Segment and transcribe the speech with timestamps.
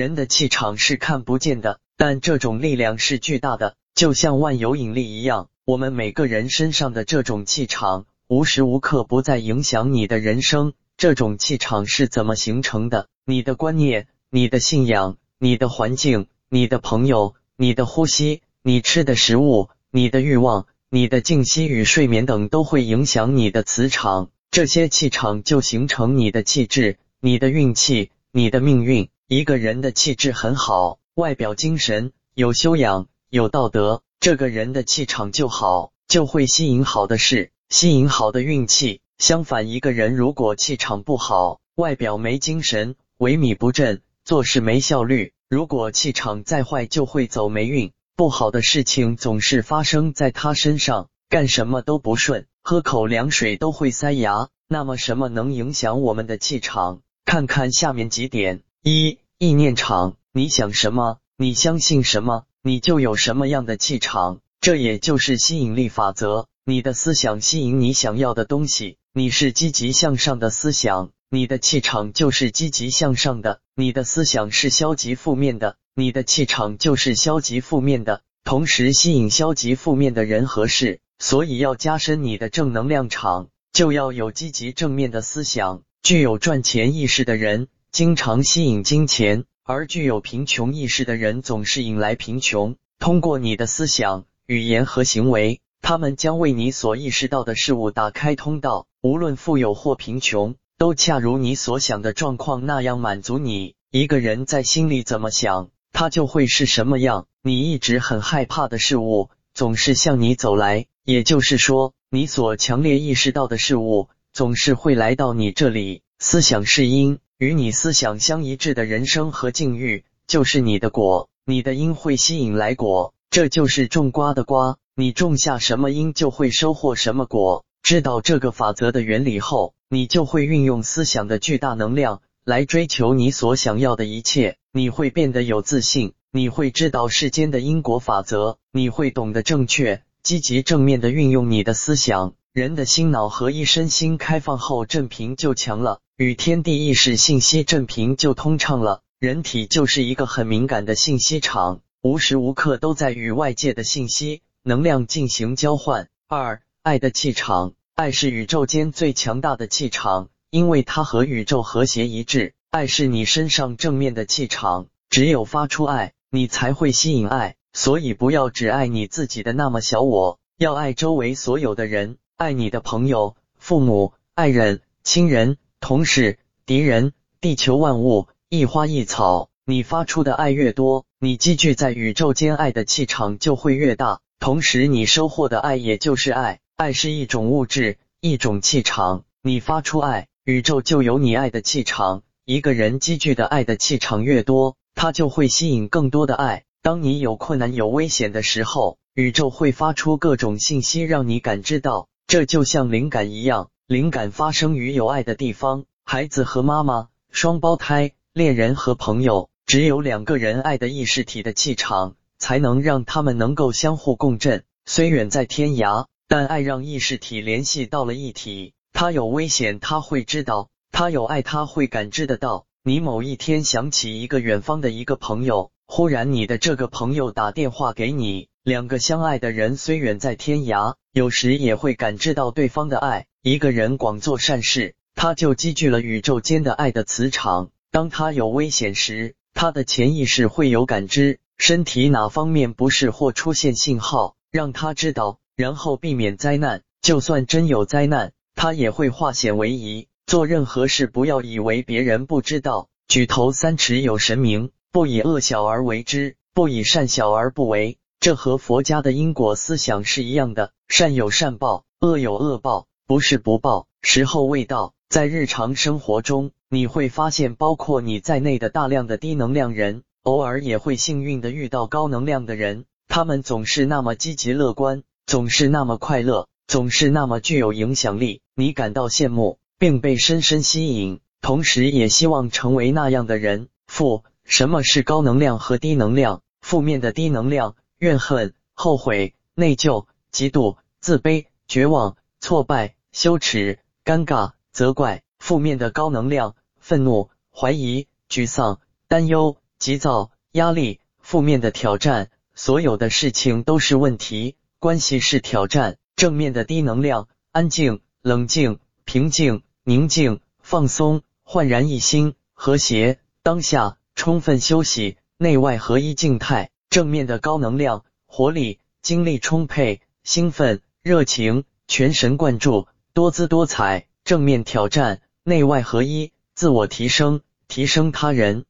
[0.00, 5.48] 人的气场是看不见的，但这种力量是巨大的，就像万有引力一样。
[5.66, 10.72] 我们每个人身上的这种气场，无时无刻不在影响你的人生。
[10.96, 13.08] 这种气场是怎么形成的？
[13.26, 24.30] 你的观念、你的信仰、你的环境、你的朋友、你的呼吸、你吃的食物、你的欲望、你的静息与睡眠等，都会影响你的磁场。
[24.50, 29.09] 这些气场就形成你的气质、你的运气、你的命运。
[29.32, 39.02] 一个人的气质很好，外表精神、有修养、有道德，这个人的气场就好，就会吸引好的事，吸引好的运气。
[39.18, 54.48] 相反，一个人如果气场不好，外表没精神、萎靡不振，做事没效率，如果气场再坏，就会走霉运，不好的事情总是发生在他身上，干什么都不顺，喝口凉水都会塞牙。
[54.66, 57.02] 那么，什么能影响我们的气场？
[57.24, 58.64] 看看下面几点。
[58.82, 64.42] 一意念场，你想什么，你相信什么，你就有什么样的气场。
[64.60, 66.46] 这也就是吸引力法则。
[66.66, 68.98] 你的思想吸引你想要的东西。
[69.14, 78.20] 你是积极向上的思想，你的气场就是积极向上的；你的思想是消极负面的，你的气场就是消极负面的。
[78.44, 81.00] 同时吸引消极负面的人和事。
[81.18, 85.80] 所以要加深你的正能量场，就要有积极正面的思想。
[86.02, 87.68] 具有赚钱意识的人。
[87.92, 92.76] 经常吸引金钱，而具有贫穷意识的人总是引来贫穷。
[93.00, 98.86] 通过你的思想、语言和行为，他们将为你所意识到的事物打开通道。
[99.02, 103.74] 无论富有或贫穷，都恰如你所想的状况那样满足你。
[103.90, 107.26] 一个人在心里怎么想，他就会是什么样。
[107.42, 110.86] 你一直很害怕的事物，总是向你走来。
[111.04, 116.02] 也就是说，你所强烈意识到的事物，总是会来到你这里。
[116.20, 117.18] 思想是因。
[117.40, 121.30] 与你思想相一致的人生和境遇，就是你的果。
[121.46, 124.76] 你的因会吸引来果，这就是种瓜的瓜。
[124.94, 127.64] 你种下什么因，就会收获什么果。
[127.82, 134.58] 知道这个法则的原理后，你就会运用思想的巨大能量来追求你所想要的一切。
[134.74, 142.34] 你会变得有自信，你会知道世间的因果法则，你会懂得正确、积极、正面的运用你的思想。
[142.52, 146.00] 人的心脑合一，身心开放后，振频就强了。
[146.20, 156.10] 与天地意识信息振频就通畅了，人体就是一个很敏感的信息场，无时无刻都在与外界的信息能量进行交换。
[156.28, 162.52] 二，爱的气场，爱是宇宙间最强大的气场，因为它和宇宙和谐一致。
[162.68, 167.54] 爱是你身上正面的气场，只有发出爱，你才会吸引爱。
[167.72, 175.56] 所以不要只爱你自己的那么小我，要爱周围所有的人，爱你的朋友、父母、爱人、亲人。
[175.90, 184.20] 同事、敌人、地球万物，一花一草，你发出的爱越多，你积聚在宇宙间爱的气场就会越大。
[184.38, 189.24] 同时，你收获的爱也就是爱，爱是一种物质，一种气场。
[189.42, 192.22] 你发出爱，宇宙就有你爱的气场。
[192.44, 196.62] 一个人积聚的爱的气场越多，他就会吸引更多的爱。
[196.82, 203.70] 当你有困难、有危险的时候，宇宙会发出各种信息让你感知到，这就像灵感一样。
[203.90, 214.62] 灵感发生于有爱的地方，孩子和妈妈、双胞胎、恋人和朋友，只有两个人爱的意识体的气场，才能让他们能够相互共振。
[214.86, 218.74] 虽远在天涯，但爱让意识体联系到了一体。
[218.92, 222.66] 他有危险，他会知道；他有爱，他会感知得到。
[222.84, 228.46] 你某一天想起一个远方的一个朋友，忽然你的这个朋友打电话给你。
[228.62, 233.26] 两个相爱的人虽远在天涯，有时也会感知到对方的爱。
[233.42, 237.70] 一个人广做善事，他就积聚了宇宙间的爱的磁场。
[237.90, 246.82] 当他有危险时，他的潜意识会有感知，身体哪方面不适或出现信号，让他知道，然后避免灾难。
[247.02, 250.06] 就算真有灾难，他也会化险为夷。
[250.26, 252.88] 做任何事，不要以为别人不知道。
[253.08, 257.98] 举头三尺有神明，不以恶小而为之，不以善小而不为。
[258.20, 262.88] 这和佛家的因果思想是一样的，善有善报，恶有恶报。
[263.06, 264.92] 不是不报，时候未到。
[265.08, 272.86] 在日常生活中，你会发现，包括你在内的大量的低能量人，偶尔也会幸运的遇到高能量的人。
[273.06, 278.40] 他们总是那么积极乐观，总是那么快乐，总是那么具有影响力。
[278.56, 283.68] 你感到羡慕，并被深深吸引，同时也希望成为那样的人。
[283.86, 286.42] 负，什么是高能量和低能量？
[286.60, 292.94] 负面的低能量，怨恨、后悔、内疚、嫉妒、自卑、绝望、挫败。
[293.12, 304.54] 羞耻、尴尬、责怪、负面的高能量、愤怒、怀疑、沮丧、担忧、急躁、压力、负面的挑战，所有的事情都是问题。
[304.78, 316.70] 关系是挑战，正面的低能量，安静、冷静、平静、宁静、放松、焕然一新、和谐、当下、充分休息、内外合一静态。
[316.90, 324.06] 正面的高能量，活力、精力充沛、兴奋、热情、全神贯注、多姿多彩。
[324.22, 328.66] 正面挑战，内外合一，自我提升，提升他人。